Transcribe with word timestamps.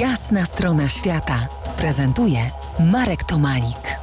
Jasna 0.00 0.44
strona 0.44 0.88
świata 0.88 1.48
prezentuje 1.78 2.38
Marek 2.92 3.24
Tomalik. 3.24 3.98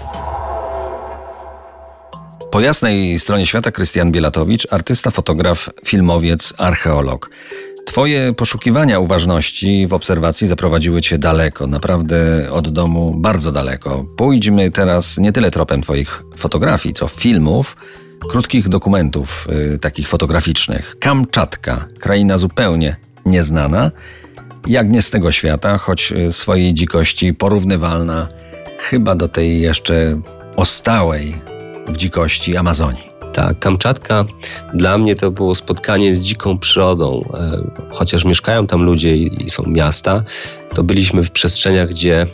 Po 2.51 2.59
jasnej 2.59 3.19
stronie 3.19 3.45
świata 3.45 3.71
Krystian 3.71 4.11
Bielatowicz, 4.11 4.67
artysta, 4.71 5.11
fotograf, 5.11 5.69
filmowiec, 5.85 6.53
archeolog. 6.57 7.29
Twoje 7.85 8.33
poszukiwania 8.33 8.99
uważności 8.99 9.87
w 9.87 9.93
obserwacji 9.93 10.47
zaprowadziły 10.47 11.01
cię 11.01 11.17
daleko, 11.17 11.67
naprawdę 11.67 12.51
od 12.51 12.69
domu 12.69 13.13
bardzo 13.17 13.51
daleko. 13.51 14.05
Pójdźmy 14.17 14.71
teraz 14.71 15.17
nie 15.17 15.31
tyle 15.31 15.51
tropem 15.51 15.81
Twoich 15.81 16.23
fotografii, 16.37 16.93
co 16.95 17.07
filmów, 17.07 17.77
krótkich 18.29 18.69
dokumentów 18.69 19.47
y, 19.75 19.79
takich 19.79 20.07
fotograficznych. 20.07 20.95
Kamczatka, 20.99 21.85
kraina 21.99 22.37
zupełnie 22.37 22.95
nieznana, 23.25 23.91
jak 24.67 24.89
nie 24.89 25.01
z 25.01 25.09
tego 25.09 25.31
świata, 25.31 25.77
choć 25.77 26.11
y, 26.11 26.31
swojej 26.31 26.73
dzikości 26.73 27.33
porównywalna 27.33 28.27
chyba 28.77 29.15
do 29.15 29.27
tej 29.27 29.61
jeszcze 29.61 30.21
ostałej 30.55 31.35
w 31.87 31.97
dzikości 31.97 32.57
Amazonii. 32.57 33.13
Tak, 33.33 33.59
Kamczatka 33.59 34.25
dla 34.73 34.97
mnie 34.97 35.15
to 35.15 35.31
było 35.31 35.55
spotkanie 35.55 36.13
z 36.13 36.21
dziką 36.21 36.57
przyrodą. 36.57 37.21
E, 37.33 37.61
chociaż 37.89 38.25
mieszkają 38.25 38.67
tam 38.67 38.83
ludzie 38.83 39.15
i 39.17 39.49
są 39.49 39.63
miasta, 39.67 40.23
to 40.73 40.83
byliśmy 40.83 41.23
w 41.23 41.31
przestrzeniach, 41.31 41.89
gdzie 41.89 42.21
e, 42.21 42.27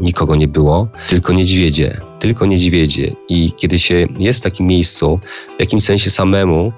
nikogo 0.00 0.36
nie 0.36 0.48
było, 0.48 0.88
tylko 1.08 1.32
niedźwiedzie, 1.32 2.00
tylko 2.20 2.46
niedźwiedzie. 2.46 3.12
I 3.28 3.52
kiedy 3.56 3.78
się 3.78 4.06
jest 4.18 4.40
w 4.40 4.42
takim 4.42 4.66
miejscu, 4.66 5.20
w 5.56 5.60
jakimś 5.60 5.84
sensie 5.84 6.10
samemu, 6.10 6.72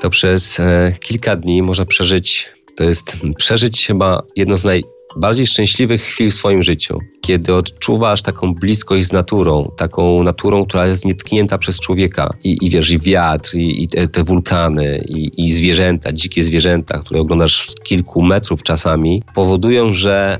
to 0.00 0.10
przez 0.10 0.60
e, 0.60 0.92
kilka 1.00 1.36
dni 1.36 1.62
można 1.62 1.84
przeżyć, 1.84 2.52
to 2.80 2.84
jest 2.84 3.16
przeżyć 3.36 3.86
chyba 3.86 4.22
jedno 4.36 4.56
z 4.56 4.64
naj 4.64 4.84
bardziej 5.16 5.46
szczęśliwych 5.46 6.02
chwil 6.02 6.30
w 6.30 6.34
swoim 6.34 6.62
życiu, 6.62 6.98
kiedy 7.20 7.54
odczuwasz 7.54 8.22
taką 8.22 8.54
bliskość 8.54 9.06
z 9.06 9.12
naturą, 9.12 9.70
taką 9.76 10.22
naturą, 10.22 10.66
która 10.66 10.86
jest 10.86 11.04
nietknięta 11.04 11.58
przez 11.58 11.80
człowieka 11.80 12.34
i, 12.44 12.58
i 12.62 12.70
wiesz, 12.70 12.90
i 12.90 12.98
wiatr, 12.98 13.54
i, 13.54 13.82
i 13.82 13.88
te, 13.88 14.08
te, 14.08 14.24
wulkany, 14.24 15.04
i, 15.08 15.44
i 15.44 15.52
zwierzęta, 15.52 16.12
dzikie 16.12 16.44
zwierzęta, 16.44 16.98
które 16.98 17.20
oglądasz 17.20 17.60
z 17.62 17.74
kilku 17.74 18.22
metrów 18.22 18.62
czasami, 18.62 19.22
powodują, 19.34 19.92
że 19.92 20.38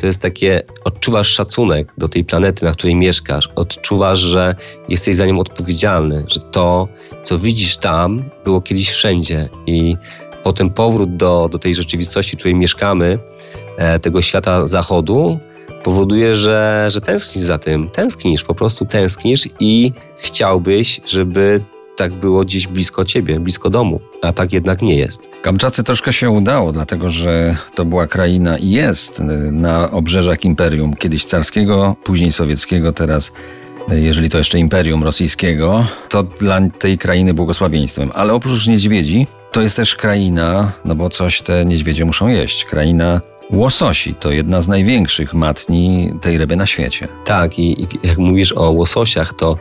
to 0.00 0.06
jest 0.06 0.20
takie, 0.20 0.62
odczuwasz 0.84 1.28
szacunek 1.28 1.92
do 1.98 2.08
tej 2.08 2.24
planety, 2.24 2.64
na 2.64 2.72
której 2.72 2.94
mieszkasz, 2.96 3.48
odczuwasz, 3.56 4.18
że 4.18 4.54
jesteś 4.88 5.16
za 5.16 5.26
nią 5.26 5.38
odpowiedzialny, 5.38 6.24
że 6.28 6.40
to, 6.40 6.88
co 7.22 7.38
widzisz 7.38 7.76
tam, 7.76 8.22
było 8.44 8.60
kiedyś 8.60 8.90
wszędzie 8.90 9.48
i 9.66 9.96
potem 10.44 10.70
powrót 10.70 11.16
do, 11.16 11.48
do 11.52 11.58
tej 11.58 11.74
rzeczywistości, 11.74 12.36
w 12.36 12.38
której 12.38 12.54
mieszkamy, 12.54 13.18
E, 13.76 13.98
tego 13.98 14.22
świata 14.22 14.66
zachodu 14.66 15.38
powoduje, 15.82 16.34
że, 16.34 16.86
że 16.88 17.00
tęsknisz 17.00 17.44
za 17.44 17.58
tym. 17.58 17.88
Tęsknisz, 17.88 18.44
po 18.44 18.54
prostu 18.54 18.86
tęsknisz 18.86 19.48
i 19.60 19.92
chciałbyś, 20.18 21.00
żeby 21.06 21.60
tak 21.96 22.12
było 22.12 22.44
gdzieś 22.44 22.66
blisko 22.66 23.04
ciebie, 23.04 23.40
blisko 23.40 23.70
domu, 23.70 24.00
a 24.22 24.32
tak 24.32 24.52
jednak 24.52 24.82
nie 24.82 24.96
jest. 24.96 25.30
Kamczacy 25.42 25.84
troszkę 25.84 26.12
się 26.12 26.30
udało, 26.30 26.72
dlatego 26.72 27.10
że 27.10 27.56
to 27.74 27.84
była 27.84 28.06
kraina 28.06 28.58
i 28.58 28.70
jest 28.70 29.20
na 29.52 29.90
obrzeżach 29.90 30.44
imperium, 30.44 30.96
kiedyś 30.96 31.24
carskiego, 31.24 31.96
później 32.04 32.32
sowieckiego, 32.32 32.92
teraz 32.92 33.32
jeżeli 33.90 34.28
to 34.28 34.38
jeszcze 34.38 34.58
imperium 34.58 35.04
rosyjskiego, 35.04 35.86
to 36.08 36.22
dla 36.22 36.60
tej 36.78 36.98
krainy 36.98 37.34
błogosławieństwem. 37.34 38.10
Ale 38.14 38.32
oprócz 38.32 38.66
niedźwiedzi, 38.66 39.26
to 39.52 39.60
jest 39.60 39.76
też 39.76 39.96
kraina, 39.96 40.72
no 40.84 40.94
bo 40.94 41.10
coś 41.10 41.42
te 41.42 41.64
niedźwiedzie 41.64 42.04
muszą 42.04 42.28
jeść, 42.28 42.64
kraina 42.64 43.20
Łososi 43.52 44.14
to 44.14 44.30
jedna 44.30 44.62
z 44.62 44.68
największych 44.68 45.34
matni 45.34 46.14
tej 46.20 46.38
ryby 46.38 46.56
na 46.56 46.66
świecie. 46.66 47.08
Tak, 47.24 47.58
i, 47.58 47.82
i 47.82 47.86
jak 48.02 48.18
mówisz 48.18 48.52
o 48.52 48.70
łososiach, 48.70 49.32
to 49.32 49.56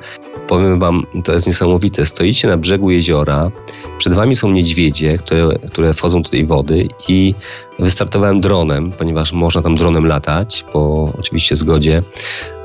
powiem 0.51 0.79
wam, 0.79 1.05
to 1.23 1.33
jest 1.33 1.47
niesamowite. 1.47 2.05
Stoicie 2.05 2.47
na 2.47 2.57
brzegu 2.57 2.91
jeziora, 2.91 3.51
przed 3.97 4.13
wami 4.13 4.35
są 4.35 4.51
niedźwiedzie, 4.51 5.17
które, 5.17 5.59
które 5.71 5.93
wchodzą 5.93 6.21
do 6.21 6.29
tej 6.29 6.45
wody 6.45 6.87
i 7.07 7.35
wystartowałem 7.79 8.41
dronem, 8.41 8.91
ponieważ 8.91 9.31
można 9.31 9.61
tam 9.61 9.75
dronem 9.75 10.05
latać, 10.05 10.65
po 10.71 11.13
oczywiście 11.19 11.55
zgodzie 11.55 12.01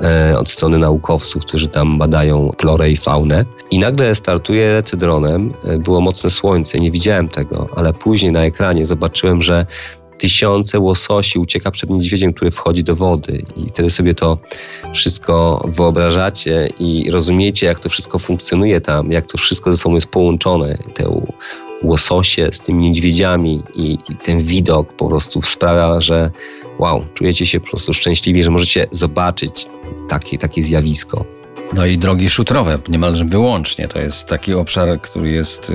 e, 0.01 0.39
od 0.39 0.49
strony 0.49 0.79
naukowców, 0.79 1.45
którzy 1.45 1.67
tam 1.67 1.97
badają 1.97 2.51
florę 2.61 2.91
i 2.91 2.95
faunę. 2.95 3.45
I 3.71 3.79
nagle 3.79 4.15
startuję, 4.15 4.71
lecę 4.71 4.97
dronem, 4.97 5.53
e, 5.63 5.77
było 5.77 6.01
mocne 6.01 6.29
słońce, 6.29 6.79
nie 6.79 6.91
widziałem 6.91 7.29
tego, 7.29 7.69
ale 7.75 7.93
później 7.93 8.31
na 8.31 8.45
ekranie 8.45 8.85
zobaczyłem, 8.85 9.41
że 9.41 9.65
tysiące 10.17 10.79
łososi 10.79 11.39
ucieka 11.39 11.71
przed 11.71 11.89
niedźwiedziem, 11.89 12.33
który 12.33 12.51
wchodzi 12.51 12.83
do 12.83 12.95
wody. 12.95 13.41
I 13.57 13.69
wtedy 13.69 13.89
sobie 13.89 14.13
to 14.13 14.37
wszystko 14.93 15.65
wyobrażacie 15.67 16.69
i 16.79 17.11
rozumiecie, 17.11 17.65
jak 17.65 17.79
to 17.79 17.89
wszystko 17.89 18.19
funkcjonuje 18.19 18.81
tam, 18.81 19.11
jak 19.11 19.25
to 19.25 19.37
wszystko 19.37 19.71
ze 19.71 19.77
sobą 19.77 19.95
jest 19.95 20.07
połączone. 20.07 20.77
Te 20.93 21.21
łososie 21.83 22.49
z 22.51 22.61
tymi 22.61 22.85
niedźwiedziami 22.85 23.63
i, 23.75 23.97
i 24.09 24.15
ten 24.15 24.43
widok 24.43 24.93
po 24.93 25.07
prostu 25.07 25.41
sprawia, 25.41 26.01
że 26.01 26.31
wow, 26.79 27.05
czujecie 27.13 27.45
się 27.45 27.59
po 27.59 27.67
prostu 27.67 27.93
szczęśliwi, 27.93 28.43
że 28.43 28.51
możecie 28.51 28.87
zobaczyć 28.91 29.67
takie, 30.09 30.37
takie 30.37 30.63
zjawisko. 30.63 31.36
No 31.73 31.85
i 31.85 31.97
drogi 31.97 32.29
szutrowe, 32.29 32.79
niemalże 32.89 33.25
wyłącznie. 33.25 33.87
To 33.87 33.99
jest 33.99 34.27
taki 34.27 34.53
obszar, 34.53 35.01
który 35.01 35.31
jest 35.31 35.71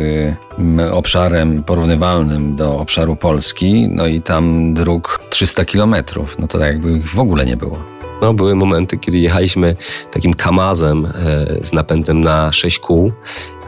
obszarem 0.93 1.63
porównywalnym 1.63 2.57
do 2.57 2.79
obszaru 2.79 3.17
Polski. 3.17 3.89
No 3.89 4.07
i 4.07 4.23
tam 4.23 4.75
dróg 4.75 5.21
300 5.31 5.65
kilometrów. 5.65 6.39
No 6.39 6.49
to 6.49 6.59
tak 6.59 6.69
jakby 6.69 6.93
ich 6.93 7.11
w 7.11 7.19
ogóle 7.19 7.47
nie 7.47 7.57
było. 7.57 7.79
No, 8.23 8.35
były 8.35 8.55
momenty, 8.55 8.99
kiedy 8.99 9.19
jechaliśmy 9.19 9.77
takim 10.11 10.35
kamazem 10.35 11.07
e, 11.07 11.11
z 11.61 11.73
napędem 11.73 12.21
na 12.21 12.53
6 12.53 12.79
kół 12.79 13.13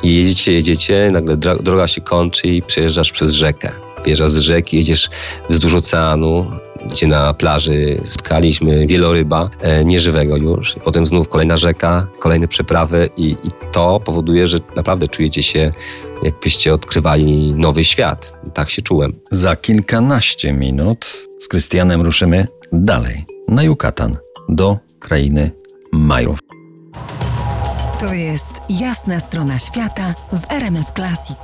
i 0.02 0.16
jedziecie, 0.16 0.52
jedziecie, 0.52 1.10
nagle 1.12 1.36
droga 1.36 1.86
się 1.86 2.00
kończy 2.00 2.48
i 2.48 2.62
przejeżdżasz 2.62 3.12
przez 3.12 3.32
rzekę. 3.32 3.83
Wjeżdżasz 4.04 4.30
z 4.30 4.38
rzeki, 4.38 4.76
jedziesz 4.76 5.10
wzdłuż 5.50 5.74
oceanu, 5.74 6.46
gdzie 6.90 7.06
na 7.06 7.34
plaży 7.34 8.00
spotkaliśmy 8.04 8.86
wieloryba, 8.86 9.50
e, 9.60 9.84
nieżywego 9.84 10.36
już. 10.36 10.76
Potem 10.84 11.06
znów 11.06 11.28
kolejna 11.28 11.56
rzeka, 11.56 12.06
kolejne 12.18 12.48
przeprawy 12.48 13.08
i, 13.16 13.30
i 13.30 13.50
to 13.72 14.00
powoduje, 14.00 14.46
że 14.46 14.58
naprawdę 14.76 15.08
czujecie 15.08 15.42
się 15.42 15.72
jakbyście 16.22 16.74
odkrywali 16.74 17.54
nowy 17.54 17.84
świat. 17.84 18.34
Tak 18.54 18.70
się 18.70 18.82
czułem. 18.82 19.20
Za 19.30 19.56
kilkanaście 19.56 20.52
minut 20.52 21.16
z 21.38 21.48
Krystianem 21.48 22.02
ruszymy 22.02 22.46
dalej, 22.72 23.24
na 23.48 23.62
Yucatan, 23.62 24.16
do 24.48 24.78
krainy 25.00 25.50
Majów. 25.92 26.38
To 28.00 28.14
jest 28.14 28.52
jasna 28.68 29.20
strona 29.20 29.58
świata 29.58 30.14
w 30.32 30.52
RMF 30.52 30.90
Classic. 30.96 31.38